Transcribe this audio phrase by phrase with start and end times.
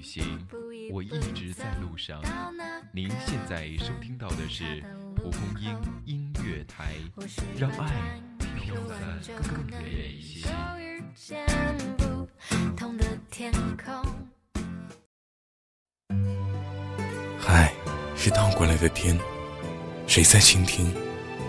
[0.00, 0.24] 旅行，
[0.90, 2.22] 我一直在路上。
[2.90, 4.82] 您现在收听到的是
[5.14, 6.94] 蒲公英音乐台，
[7.58, 7.92] 让爱
[8.56, 8.96] 飘得
[9.42, 10.48] 更远一些。
[17.38, 17.70] 海
[18.16, 19.18] 是倒过来的天，
[20.06, 20.90] 谁在倾听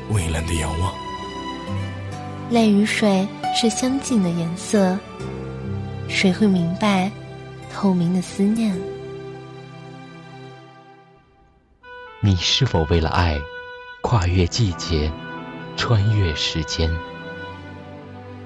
[0.10, 0.94] 蔚蓝的遥望？
[2.50, 3.26] 泪与水
[3.56, 5.00] 是相近的颜色，
[6.10, 7.10] 谁会明白？
[7.74, 8.80] 透明的思念，
[12.22, 13.40] 你是否为了爱，
[14.02, 15.12] 跨越季节，
[15.76, 16.92] 穿越时间？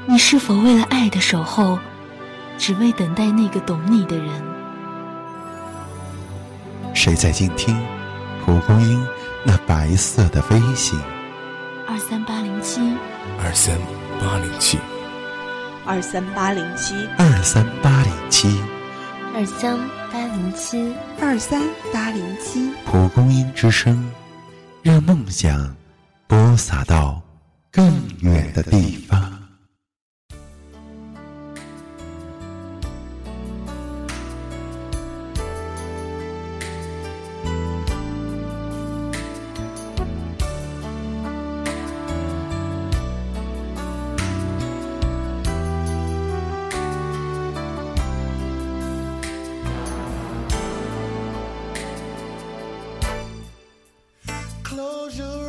[0.05, 1.77] 你是否为了爱的守候，
[2.57, 4.29] 只为等待那个懂你的人？
[6.93, 7.75] 谁在静听
[8.45, 9.05] 蒲公英
[9.43, 10.99] 那白色的飞行？
[11.87, 12.79] 二三八零七，
[13.43, 13.77] 二三
[14.19, 14.79] 八零七，
[15.85, 18.61] 二三八零七，二三八零七。
[19.37, 19.77] 二三
[20.13, 24.09] 八零七，二三八零七，蒲公英之声，
[24.81, 25.75] 让梦想
[26.25, 27.21] 播撒到
[27.69, 29.34] 更远的地方。
[54.75, 55.44] close your eyes.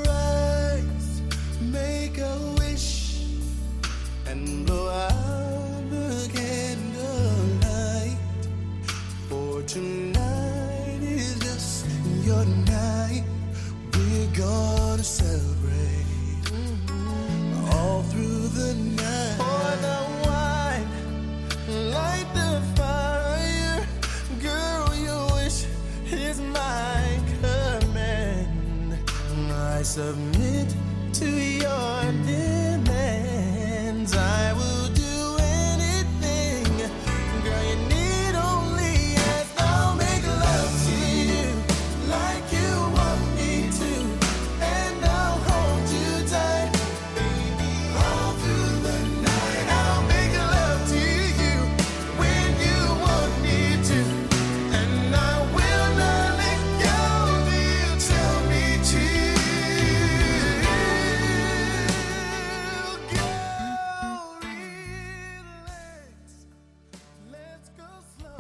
[29.96, 30.76] Submit
[31.10, 32.12] to your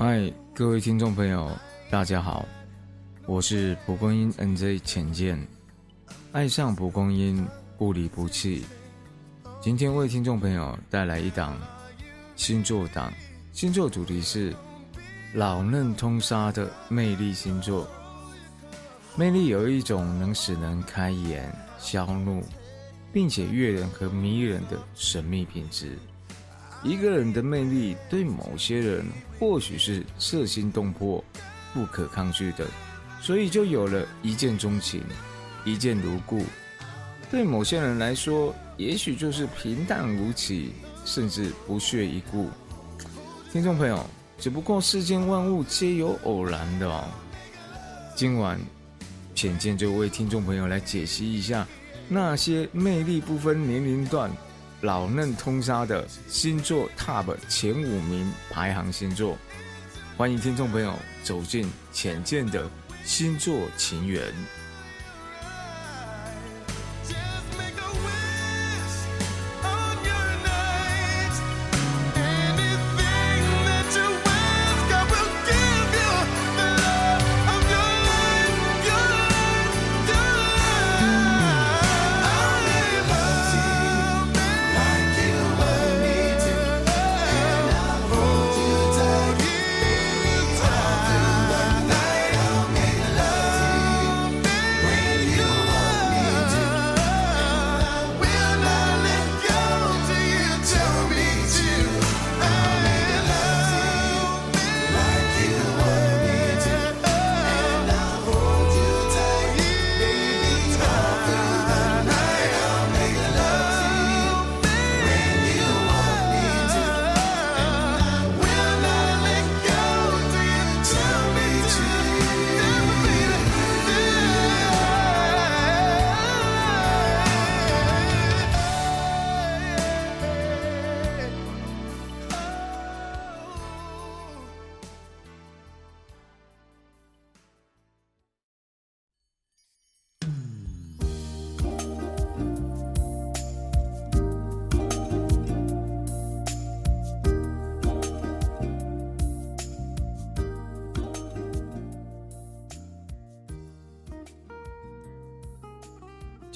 [0.08, 1.50] 嗨，各位听众朋友，
[1.90, 2.46] 大家好，
[3.26, 5.36] 我是蒲公英 NJ 浅见，
[6.30, 7.44] 爱上蒲公英，
[7.76, 8.64] 不离不弃。
[9.60, 11.58] 今天为听众朋友带来一档
[12.36, 13.12] 星座档，
[13.50, 14.54] 星座主题是
[15.34, 17.84] 老嫩通杀的魅力星座。
[19.16, 22.44] 魅力有一种能使人开眼消怒，
[23.12, 25.98] 并且悦人和迷人的神秘品质。
[26.82, 29.04] 一个人的魅力对某些人
[29.38, 31.22] 或许是摄心动魄、
[31.74, 32.66] 不可抗拒的，
[33.20, 35.02] 所以就有了一见钟情、
[35.64, 36.44] 一见如故。
[37.30, 40.72] 对某些人来说，也许就是平淡无奇，
[41.04, 42.48] 甚至不屑一顾。
[43.52, 44.06] 听众朋友，
[44.38, 47.04] 只不过世间万物皆有偶然的哦。
[48.14, 48.60] 今晚
[49.34, 51.66] 浅见就为听众朋友来解析一下
[52.08, 54.30] 那些魅力不分年龄段。
[54.82, 59.36] 老嫩通杀的星座 TOP 前五名排行星座，
[60.18, 62.68] 欢迎听众朋友走进浅见的
[63.02, 64.22] 星座情缘。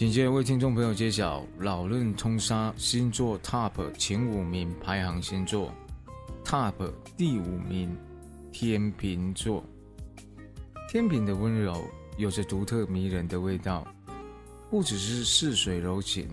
[0.01, 5.71] 紧接着为听众朋友揭晓老任通杀星座 TOP 前五名排行星座
[6.43, 7.95] ，TOP 第五名
[8.51, 9.63] 天秤座。
[10.89, 11.85] 天平的温柔
[12.17, 13.87] 有着独特迷人的味道，
[14.71, 16.27] 不只是似水柔情，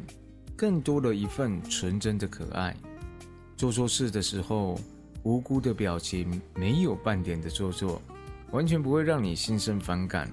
[0.56, 2.74] 更多了一份纯真的可爱。
[3.58, 4.80] 做错事的时候，
[5.24, 8.02] 无辜的表情没有半点的做作，
[8.52, 10.32] 完全不会让你心生反感，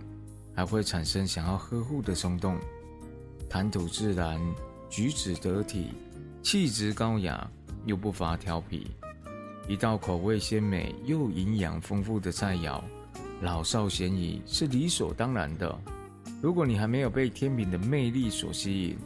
[0.55, 2.57] 还会产生想要呵护的冲动。
[3.55, 4.41] 谈吐自然，
[4.91, 5.93] 举止得体，
[6.43, 7.49] 气质高雅，
[7.87, 8.91] 又不乏调皮。
[9.69, 12.83] 一道口味鲜美又营养丰富的菜肴，
[13.41, 15.81] 老少咸宜是理所当然的。
[16.43, 18.99] 如果你还没有被天平的魅力所吸引，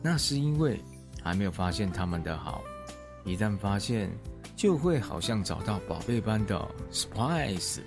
[0.00, 0.80] 那是因为
[1.22, 2.64] 还没有发现他们的好。
[3.26, 4.10] 一旦发现，
[4.56, 7.80] 就会好像找到宝贝般的 surprise。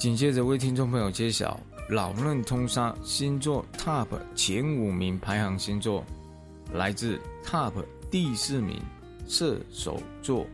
[0.00, 1.60] 紧接着为听众朋友揭晓
[1.90, 6.02] 老任通杀星座 TOP 前五名排行星座，
[6.72, 8.80] 来自 TOP 第四名
[9.28, 10.46] 射手座。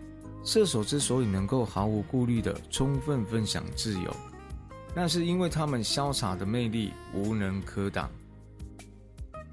[0.42, 4.12] 射手之所以能够毫无顾虑地充分分享自由，
[4.96, 8.10] 那是因为他们潇洒的魅力无人可挡，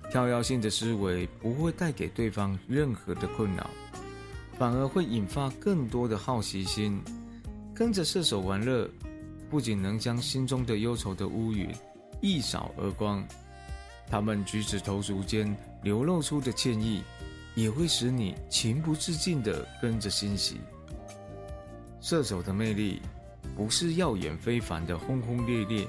[0.09, 3.69] 跳跃性的思维不会带给对方任何的困扰，
[4.57, 6.99] 反而会引发更多的好奇心。
[7.75, 8.89] 跟着射手玩乐，
[9.53, 11.69] 不仅能将心中的忧愁的乌云
[12.21, 13.23] 一扫而光，
[14.09, 17.03] 他们举止投足间流露出的歉意，
[17.53, 20.59] 也会使你情不自禁地跟着欣喜。
[22.01, 22.99] 射手的魅力，
[23.55, 25.87] 不是耀眼非凡的轰轰烈烈，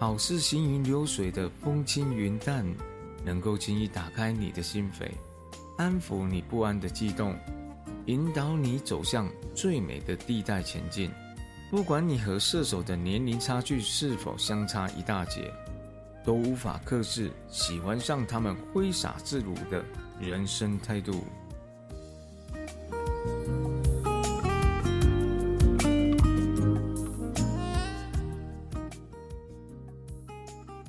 [0.00, 2.64] 好似行云流水的风轻云淡，
[3.22, 5.10] 能够轻易打开你的心扉，
[5.76, 7.36] 安抚你不安的悸动，
[8.06, 11.10] 引导你走向最美的地带前进。
[11.74, 15.52] 不管你和射手的年龄差距是否相差一大截，
[16.24, 19.84] 都无法克制喜欢上他们挥洒自如的
[20.20, 21.24] 人生态度。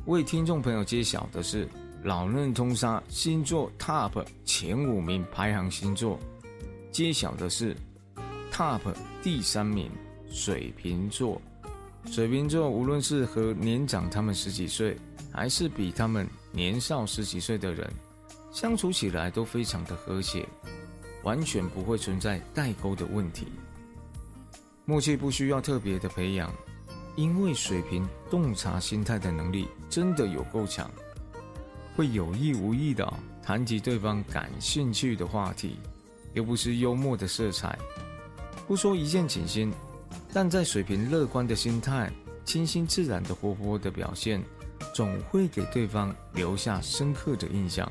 [0.06, 1.68] 为听众朋友揭晓的是
[2.04, 6.20] 老任通杀星座 TOP 前五名排行星座，
[6.92, 7.76] 揭晓的是
[8.52, 8.94] TOP
[9.24, 9.90] 第三名
[10.36, 11.42] 水瓶座。
[12.12, 14.98] 水瓶座无论是和年长他们十几岁，
[15.32, 17.90] 还是比他们年少十几岁的人，
[18.52, 20.46] 相处起来都非常的和谐，
[21.24, 23.48] 完全不会存在代沟的问题。
[24.84, 26.54] 默契不需要特别的培养。
[27.16, 30.92] 因为水瓶洞察心态的能力真的有够强，
[31.96, 33.10] 会有意无意的
[33.42, 35.78] 谈及对方感兴趣的话题，
[36.34, 37.80] 又不失幽默的色彩。
[38.68, 39.72] 不说一见倾心，
[40.34, 42.12] 但在水瓶乐观的心态、
[42.44, 44.44] 清新自然的活泼的表现，
[44.94, 47.90] 总会给对方留下深刻的印象。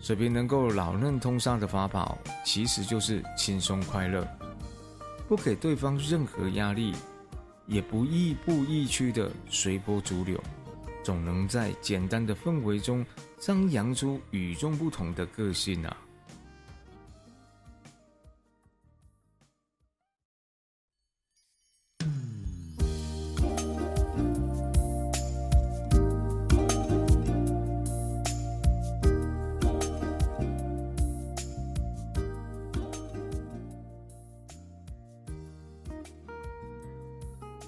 [0.00, 4.26] 水瓶能够老嫩通杀的法宝，其实就是轻松快乐，
[5.26, 6.94] 不给对方任何压力。
[7.68, 10.40] 也不亦步亦趋的随波逐流，
[11.02, 13.04] 总能在简单的氛围中
[13.40, 15.96] 张扬出与众不同的个性啊！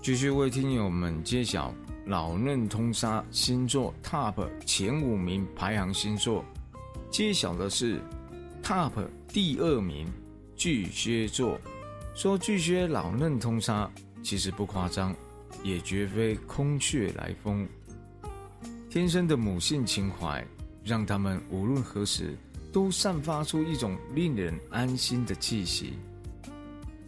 [0.01, 1.75] 继续为听友们揭晓
[2.07, 6.43] 老嫩通杀星座 TOP 前五名排行星座，
[7.11, 8.01] 揭晓的是
[8.63, 10.07] TOP 第二名
[10.57, 11.61] 巨蟹座。
[12.15, 13.91] 说巨蟹老嫩通杀，
[14.23, 15.15] 其实不夸张，
[15.63, 17.69] 也绝非空穴来风。
[18.89, 20.43] 天生的母性情怀，
[20.83, 22.35] 让他们无论何时
[22.73, 25.95] 都散发出一种令人安心的气息。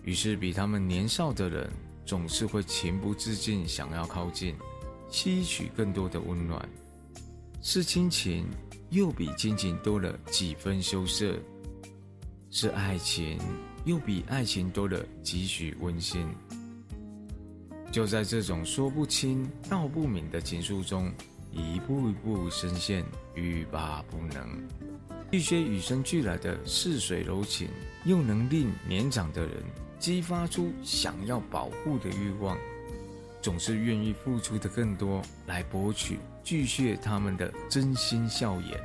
[0.05, 1.71] 于是，比他们年少的人。
[2.05, 4.55] 总是会情不自禁想要靠近，
[5.09, 6.69] 吸取更多的温暖。
[7.63, 8.47] 是亲情，
[8.91, 11.35] 又比亲情多了几分羞涩；
[12.51, 13.39] 是爱情，
[13.85, 16.27] 又比爱情多了几许温馨。
[17.93, 21.13] 就在这种说不清道不明的情愫中，
[21.53, 23.05] 一步一步深陷，
[23.35, 24.69] 欲罢不能。
[25.33, 27.69] 一些与生俱来的似水柔情，
[28.05, 29.63] 又能令年长的人。
[30.01, 32.57] 激发出想要保护的欲望
[33.43, 38.81] 总是愿意付出的更多来博取巨蟹他们的真心笑颜。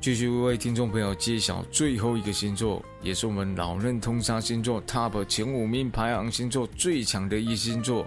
[0.00, 8.06] 继续为听众朋友揭晓最后一个星座也是我们老任通杀星座 top 前五名排行星座最强的一星座。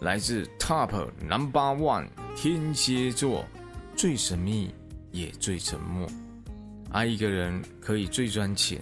[0.00, 3.44] 来自 TOP Number One 天蝎座，
[3.96, 4.74] 最神秘
[5.10, 6.08] 也最沉默。
[6.90, 8.80] 爱一个人可以最专情，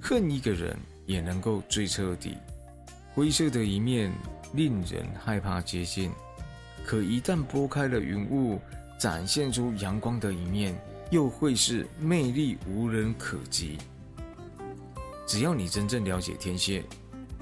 [0.00, 2.36] 恨一个人也能够最彻底。
[3.14, 4.12] 灰色的一面
[4.54, 6.10] 令人害怕接近，
[6.84, 8.60] 可一旦拨开了云雾，
[8.98, 10.74] 展现出阳光的一面。
[11.10, 13.76] 又会是魅力无人可及。
[15.26, 16.82] 只要你真正了解天蝎，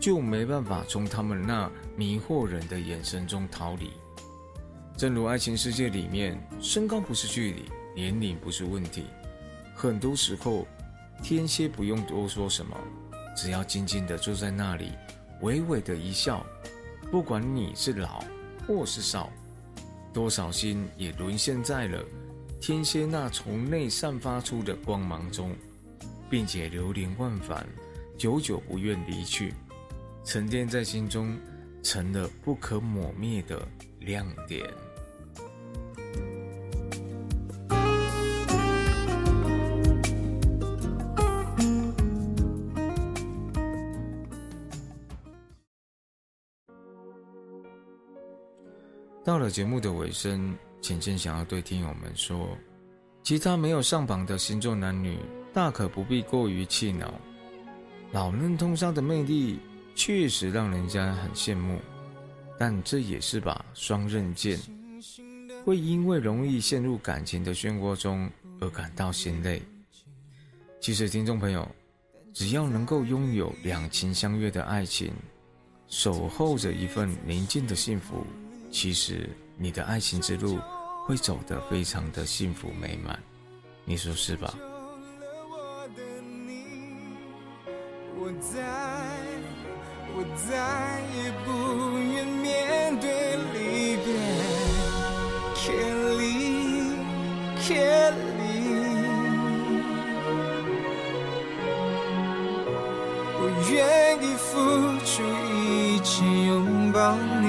[0.00, 3.90] 就没办法从他们那迷惑人的眼神中逃离。
[4.97, 7.64] 正如爱情世界里面，身高不是距离，
[7.95, 9.04] 年龄不是问题。
[9.75, 10.66] 很多时候，
[11.23, 12.76] 天蝎不用多说什么，
[13.37, 14.92] 只要静静的坐在那里，
[15.42, 16.45] 微微的一笑，
[17.11, 18.25] 不管你是老
[18.66, 19.30] 或是少，
[20.14, 22.02] 多少心也沦陷在了。
[22.59, 25.54] 天蝎那从内散发出的光芒中，
[26.28, 27.66] 并且流连忘返，
[28.19, 29.54] 久久不愿离去，
[30.24, 31.36] 沉淀在心中，
[31.82, 33.66] 成了不可磨灭的
[33.98, 34.64] 亮点。
[49.24, 50.56] 到了节目的尾声。
[50.82, 52.56] 浅浅想要对听友们说，
[53.22, 55.18] 其他没有上榜的星座男女，
[55.52, 57.12] 大可不必过于气恼。
[58.12, 59.60] 老嫩通杀的魅力
[59.94, 61.78] 确实让人家很羡慕，
[62.59, 64.59] 但这也是把双刃剑，
[65.64, 68.30] 会因为容易陷入感情的漩涡中
[68.61, 69.62] 而感到心累。
[70.80, 71.68] 其实，听众朋友，
[72.32, 75.12] 只要能够拥有两情相悦的爱情，
[75.88, 78.25] 守候着一份宁静的幸福，
[78.70, 79.28] 其实。
[79.62, 80.59] 你的爱情之路
[81.04, 83.23] 会走得非常的幸福美满，
[83.85, 84.54] 你说是吧？
[90.22, 90.52] 我再
[91.16, 91.48] 也不
[91.96, 92.44] 愿面
[93.00, 93.08] 对
[93.54, 94.06] 离别
[95.56, 96.44] ，Kelly，Kelly，
[103.38, 103.72] 我愿
[104.22, 104.46] 意付
[105.06, 105.10] 出
[105.56, 106.10] 一切
[106.48, 107.42] 拥抱你。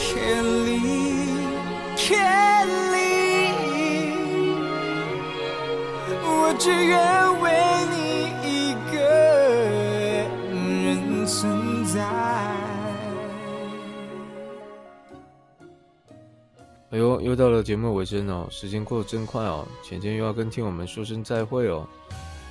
[0.00, 0.72] Kelly，Kelly，
[6.22, 6.28] 我
[6.58, 6.96] 只愿
[16.94, 21.84] 哎呦，又到了节目尾声哦，时间过得真快哦，浅浅又要跟听友们说声再会哦。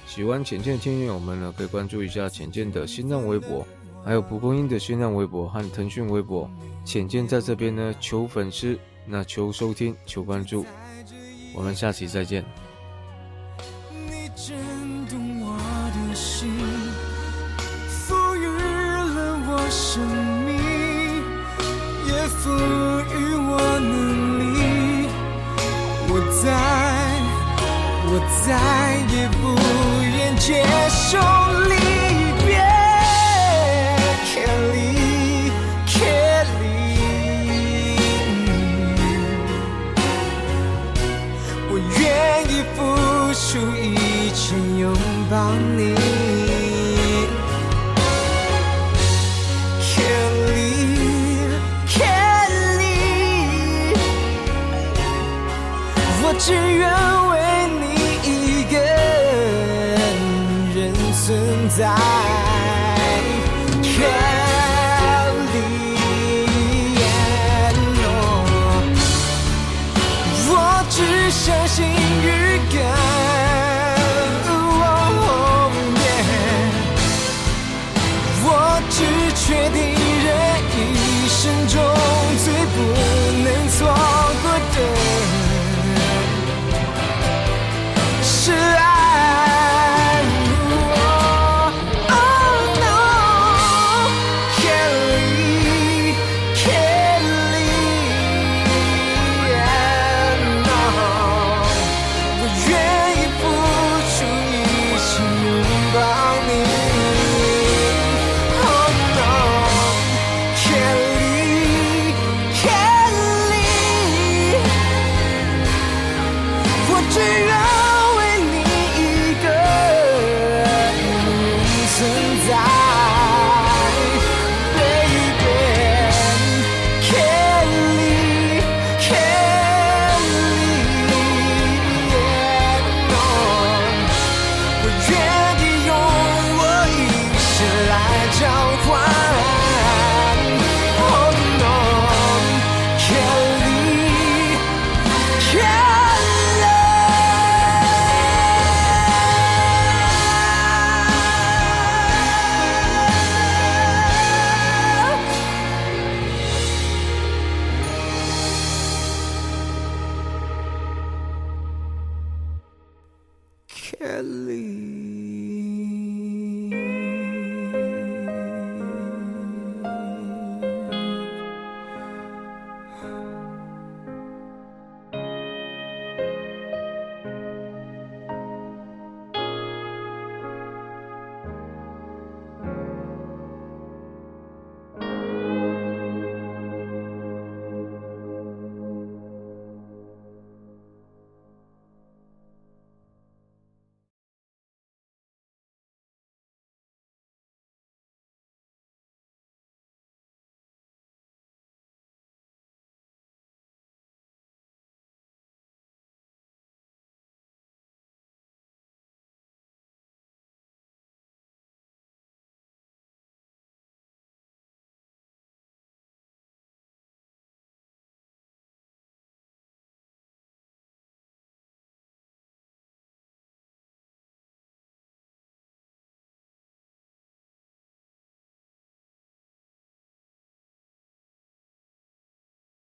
[0.06, 3.66] 喜欢浅浅的听友们呢，可以关注一下浅浅的新浪微博。
[4.04, 6.52] 还有蒲公英的新浪微博和腾讯微博，
[6.84, 10.66] 浅见在这边呢，求粉丝，那求收听，求关注，
[11.56, 12.44] 我们下期再见。
[14.10, 14.58] 你震
[15.08, 15.58] 动我
[16.10, 16.50] 的心，
[17.88, 20.06] 赋予了我生
[20.44, 20.58] 命，
[22.08, 24.13] 也赋予我能。
[26.16, 26.46] 我再，
[28.06, 28.10] 我
[28.46, 28.48] 再
[29.16, 29.42] 也不
[30.16, 31.18] 愿接受
[31.68, 31.74] 离
[32.46, 32.48] 别。
[34.30, 35.50] Kelly
[35.88, 36.62] Kelly，
[41.72, 42.02] 我愿
[42.48, 42.78] 意付
[43.34, 43.42] 出
[43.76, 43.84] 一
[44.36, 44.44] 切
[44.80, 44.84] 拥
[45.32, 45.34] 抱
[45.76, 46.33] 你。
[71.34, 72.03] 相信。